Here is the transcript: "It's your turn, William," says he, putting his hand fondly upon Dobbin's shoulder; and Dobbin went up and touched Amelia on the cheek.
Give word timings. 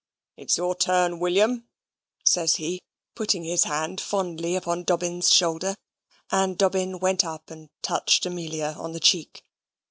"It's 0.35 0.57
your 0.57 0.73
turn, 0.73 1.19
William," 1.19 1.67
says 2.25 2.55
he, 2.55 2.81
putting 3.13 3.43
his 3.43 3.65
hand 3.65 4.01
fondly 4.01 4.55
upon 4.55 4.83
Dobbin's 4.83 5.31
shoulder; 5.31 5.75
and 6.31 6.57
Dobbin 6.57 6.97
went 6.97 7.23
up 7.23 7.51
and 7.51 7.69
touched 7.83 8.25
Amelia 8.25 8.73
on 8.79 8.93
the 8.93 8.99
cheek. 8.99 9.43